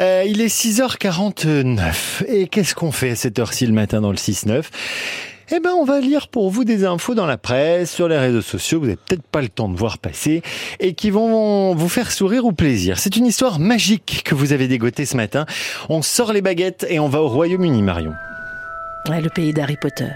Euh, 0.00 0.24
il 0.26 0.40
est 0.40 0.46
6h49. 0.46 2.24
Et 2.28 2.48
qu'est-ce 2.48 2.74
qu'on 2.74 2.92
fait 2.92 3.10
à 3.10 3.16
cette 3.16 3.38
heure-ci 3.38 3.66
le 3.66 3.72
matin 3.72 4.00
dans 4.00 4.10
le 4.10 4.16
6-9 4.16 4.64
eh 5.54 5.60
ben, 5.60 5.72
on 5.72 5.84
va 5.84 6.00
lire 6.00 6.28
pour 6.28 6.48
vous 6.48 6.64
des 6.64 6.86
infos 6.86 7.14
dans 7.14 7.26
la 7.26 7.36
presse, 7.36 7.92
sur 7.92 8.08
les 8.08 8.16
réseaux 8.16 8.40
sociaux, 8.40 8.78
vous 8.78 8.86
n'avez 8.86 8.96
peut-être 8.96 9.22
pas 9.22 9.42
le 9.42 9.50
temps 9.50 9.68
de 9.68 9.76
voir 9.76 9.98
passer, 9.98 10.40
et 10.80 10.94
qui 10.94 11.10
vont 11.10 11.74
vous 11.74 11.90
faire 11.90 12.10
sourire 12.10 12.46
ou 12.46 12.52
plaisir. 12.52 12.98
C'est 12.98 13.16
une 13.16 13.26
histoire 13.26 13.58
magique 13.58 14.22
que 14.24 14.34
vous 14.34 14.54
avez 14.54 14.66
dégotée 14.66 15.04
ce 15.04 15.14
matin. 15.14 15.44
On 15.90 16.00
sort 16.00 16.32
les 16.32 16.40
baguettes 16.40 16.86
et 16.88 16.98
on 17.00 17.08
va 17.08 17.20
au 17.20 17.28
Royaume-Uni, 17.28 17.82
Marion. 17.82 18.14
Ouais, 19.10 19.20
le 19.20 19.28
pays 19.28 19.52
d'Harry 19.52 19.76
Potter. 19.76 20.08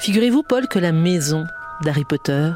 Figurez-vous, 0.00 0.44
Paul, 0.44 0.66
que 0.66 0.78
la 0.78 0.92
maison 0.92 1.44
d'Harry 1.82 2.04
Potter 2.04 2.52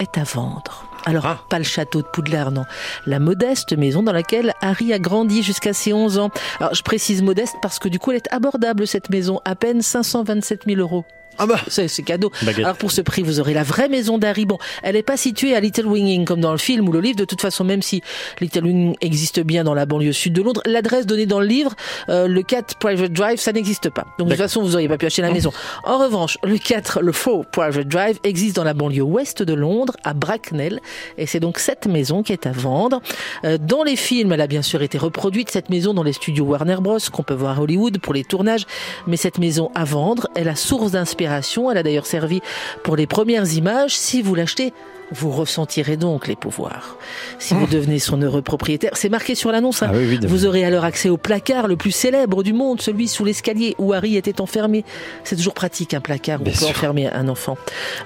est 0.00 0.18
à 0.18 0.24
vendre. 0.24 0.87
Alors, 1.08 1.24
Ah. 1.26 1.38
pas 1.48 1.56
le 1.58 1.64
château 1.64 2.02
de 2.02 2.06
Poudlard, 2.06 2.50
non. 2.52 2.64
La 3.06 3.18
modeste 3.18 3.72
maison 3.76 4.02
dans 4.02 4.12
laquelle 4.12 4.52
Harry 4.60 4.92
a 4.92 4.98
grandi 4.98 5.42
jusqu'à 5.42 5.72
ses 5.72 5.94
11 5.94 6.18
ans. 6.18 6.30
Alors, 6.60 6.74
je 6.74 6.82
précise 6.82 7.22
modeste 7.22 7.54
parce 7.62 7.78
que 7.78 7.88
du 7.88 7.98
coup, 7.98 8.10
elle 8.10 8.18
est 8.18 8.30
abordable, 8.32 8.86
cette 8.86 9.08
maison. 9.08 9.40
À 9.46 9.54
peine 9.54 9.80
527 9.80 10.64
000 10.66 10.80
euros. 10.80 11.06
Ah 11.38 11.46
bah 11.46 11.60
C'est 11.68 11.88
c'est 11.88 12.02
cadeau. 12.02 12.30
Baguette. 12.42 12.64
Alors 12.64 12.76
pour 12.76 12.90
ce 12.90 13.00
prix, 13.00 13.22
vous 13.22 13.40
aurez 13.40 13.54
la 13.54 13.62
vraie 13.62 13.88
maison 13.88 14.18
d'Harry. 14.18 14.44
Bon, 14.44 14.58
elle 14.82 14.94
n'est 14.94 15.02
pas 15.02 15.16
située 15.16 15.54
à 15.54 15.60
Little 15.60 15.86
Winging 15.86 16.24
comme 16.24 16.40
dans 16.40 16.52
le 16.52 16.58
film 16.58 16.88
ou 16.88 16.92
le 16.92 17.00
livre. 17.00 17.16
De 17.16 17.24
toute 17.24 17.40
façon, 17.40 17.64
même 17.64 17.82
si 17.82 18.02
Little 18.40 18.64
Winging 18.64 18.96
existe 19.00 19.40
bien 19.40 19.64
dans 19.64 19.74
la 19.74 19.86
banlieue 19.86 20.12
sud 20.12 20.32
de 20.32 20.42
Londres, 20.42 20.62
l'adresse 20.66 21.06
donnée 21.06 21.26
dans 21.26 21.40
le 21.40 21.46
livre, 21.46 21.74
euh, 22.08 22.26
le 22.26 22.42
4 22.42 22.76
Private 22.78 23.12
Drive, 23.12 23.38
ça 23.38 23.52
n'existe 23.52 23.90
pas. 23.90 24.06
Donc 24.18 24.28
de 24.28 24.32
toute 24.32 24.42
façon, 24.42 24.62
vous 24.62 24.70
n'auriez 24.70 24.88
pas 24.88 24.98
pu 24.98 25.06
acheter 25.06 25.22
la 25.22 25.30
maison. 25.30 25.52
En 25.84 25.98
revanche, 25.98 26.38
le 26.42 26.58
4, 26.58 27.00
le 27.02 27.12
faux 27.12 27.44
Private 27.52 27.86
Drive, 27.86 28.18
existe 28.24 28.56
dans 28.56 28.64
la 28.64 28.74
banlieue 28.74 29.02
ouest 29.02 29.42
de 29.42 29.54
Londres, 29.54 29.94
à 30.04 30.14
Bracknell. 30.14 30.80
Et 31.18 31.26
c'est 31.26 31.40
donc 31.40 31.58
cette 31.58 31.86
maison 31.86 32.22
qui 32.22 32.32
est 32.32 32.46
à 32.46 32.52
vendre. 32.52 33.00
Euh, 33.44 33.58
dans 33.58 33.84
les 33.84 33.96
films, 33.96 34.32
elle 34.32 34.40
a 34.40 34.46
bien 34.46 34.62
sûr 34.62 34.82
été 34.82 34.98
reproduite, 34.98 35.50
cette 35.50 35.70
maison 35.70 35.94
dans 35.94 36.02
les 36.02 36.12
studios 36.12 36.44
Warner 36.44 36.78
Bros, 36.80 36.98
qu'on 37.12 37.22
peut 37.22 37.34
voir 37.34 37.58
à 37.58 37.62
Hollywood 37.62 37.98
pour 37.98 38.14
les 38.14 38.24
tournages. 38.24 38.66
Mais 39.06 39.16
cette 39.16 39.38
maison 39.38 39.70
à 39.74 39.84
vendre 39.84 40.28
est 40.34 40.44
la 40.44 40.56
source 40.56 40.92
d'inspiration. 40.92 41.27
Elle 41.70 41.78
a 41.78 41.82
d'ailleurs 41.82 42.06
servi 42.06 42.40
pour 42.82 42.96
les 42.96 43.06
premières 43.06 43.52
images. 43.54 43.96
Si 43.96 44.22
vous 44.22 44.34
l'achetez, 44.34 44.72
vous 45.12 45.30
ressentirez 45.30 45.96
donc 45.96 46.26
les 46.28 46.36
pouvoirs. 46.36 46.96
Si 47.38 47.54
vous 47.54 47.66
devenez 47.66 47.98
son 47.98 48.20
heureux 48.20 48.42
propriétaire, 48.42 48.90
c'est 48.94 49.08
marqué 49.08 49.34
sur 49.34 49.50
l'annonce. 49.52 49.82
hein. 49.82 49.90
Ah 49.92 49.96
oui. 49.96 50.18
Vous 50.26 50.44
aurez 50.46 50.64
alors 50.64 50.84
accès 50.84 51.08
au 51.08 51.16
placard 51.16 51.66
le 51.66 51.76
plus 51.76 51.92
célèbre 51.92 52.42
du 52.42 52.52
monde, 52.52 52.80
celui 52.82 53.08
sous 53.08 53.24
l'escalier 53.24 53.74
où 53.78 53.92
Harry 53.92 54.16
était 54.16 54.40
enfermé. 54.40 54.84
C'est 55.24 55.36
toujours 55.36 55.54
pratique 55.54 55.94
un 55.94 56.00
placard 56.00 56.40
où 56.40 56.44
Bien 56.44 56.52
on 56.52 56.58
peut 56.58 56.64
sûr. 56.66 56.68
enfermer 56.76 57.06
un 57.10 57.28
enfant. 57.28 57.56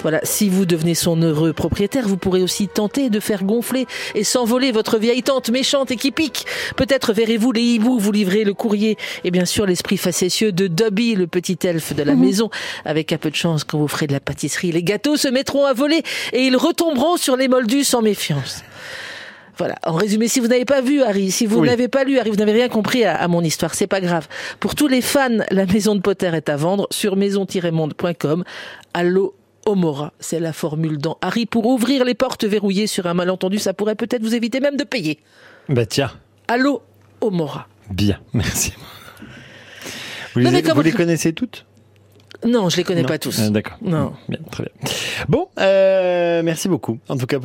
Voilà, 0.03 0.21
si 0.23 0.49
vous 0.49 0.65
devenez 0.65 0.95
son 0.95 1.21
heureux 1.23 1.53
propriétaire, 1.53 2.07
vous 2.07 2.17
pourrez 2.17 2.43
aussi 2.43 2.69
tenter 2.69 3.11
de 3.11 3.21
faire 3.21 3.43
gonfler 3.45 3.87
et 4.15 4.23
s'envoler 4.25 4.71
votre 4.73 4.99
vieille 4.99 5.23
tante 5.23 5.51
méchante 5.51 5.91
et 5.91 5.97
qui 5.97 6.13
pique. 6.13 6.47
Peut-être 6.77 7.13
verrez-vous 7.13 7.53
les 7.53 7.63
hiboux 7.63 7.99
vous 7.99 8.13
livrer 8.13 8.45
le 8.45 8.55
courrier 8.55 8.97
et 9.25 9.31
bien 9.31 9.45
sûr 9.45 9.67
l'esprit 9.67 9.97
facétieux 9.97 10.53
de 10.53 10.67
Dobby, 10.69 11.15
le 11.15 11.27
petit 11.27 11.59
elfe 11.65 11.95
de 11.95 12.03
la 12.03 12.15
maison. 12.15 12.49
Avec 12.85 13.13
un 13.13 13.19
peu 13.19 13.31
de 13.31 13.35
chance, 13.37 13.65
quand 13.65 13.79
vous 13.79 13.89
ferez 13.89 14.07
de 14.07 14.13
la 14.13 14.21
pâtisserie, 14.21 14.73
les 14.73 14.83
gâteaux 14.83 15.17
se 15.17 15.29
mettront 15.29 15.65
à 15.67 15.73
voler 15.73 16.03
et 16.33 16.43
ils 16.43 16.57
sur 17.17 17.37
les 17.37 17.49
moldus 17.49 17.85
sans 17.85 18.03
méfiance. 18.03 18.63
Voilà. 19.59 19.75
En 19.85 19.93
résumé, 19.93 20.29
si 20.29 20.41
vous 20.41 20.47
n'avez 20.49 20.65
pas 20.65 20.81
vu 20.81 21.03
Harry, 21.03 21.31
si 21.31 21.47
vous 21.47 21.61
Oui. 21.61 21.69
n'avez 21.69 21.87
pas 21.89 22.05
lu 22.05 22.19
Harry, 22.19 22.31
vous 22.31 22.37
n'avez 22.37 22.53
rien 22.53 22.69
compris 22.69 23.05
à, 23.05 23.15
à 23.17 23.29
mon 23.29 23.43
histoire, 23.43 23.75
c'est 23.75 23.87
pas 23.87 24.01
grave. 24.01 24.27
Pour 24.61 24.75
tous 24.75 24.89
les 24.89 25.03
fans, 25.03 25.39
la 25.51 25.67
maison 25.67 25.95
de 25.95 26.01
Potter 26.01 26.31
est 26.35 26.49
à 26.49 26.57
vendre 26.57 26.87
sur 26.91 27.17
maison-monde.com. 27.17 28.45
Allo 28.95 29.35
Omora, 29.67 30.13
c'est 30.19 30.41
la 30.41 30.53
formule 30.53 30.99
dans 30.99 31.19
Harry 31.21 31.47
pour 31.47 31.67
ouvrir 31.67 32.05
les 32.05 32.15
portes 32.15 32.45
verrouillées 32.45 32.87
sur 32.89 33.07
un 33.07 33.15
malentendu. 33.15 33.59
Ça 33.59 33.75
pourrait 33.75 33.95
peut-être 33.95 34.23
vous 34.23 34.35
éviter 34.35 34.59
même 34.61 34.77
de 34.77 34.85
payer. 34.85 35.19
Bah 35.69 35.87
tiens, 35.87 36.11
Allo 36.49 36.83
Omora. 37.21 37.69
bien, 37.91 38.19
merci. 38.33 38.73
Vous, 40.35 40.41
Non, 40.41 40.51
les, 40.51 40.57
mais 40.57 40.63
comme- 40.63 40.75
vous 40.77 40.83
les 40.83 40.93
connaissez 40.93 41.33
toutes? 41.35 41.67
Non, 42.45 42.69
je 42.69 42.77
les 42.77 42.85
connais 42.85 43.03
Non 43.03 43.09
pas 43.09 43.19
tous. 43.19 43.41
Ah, 43.41 43.51
D'accord. 43.51 43.77
Non. 43.83 44.13
Bien, 44.29 44.39
très 44.51 44.65
bien. 44.65 44.93
Bon, 45.29 45.49
euh, 45.59 46.43
merci 46.43 46.69
beaucoup. 46.69 46.99
En 47.09 47.17
tout 47.17 47.27
cas, 47.27 47.37
pour 47.37 47.41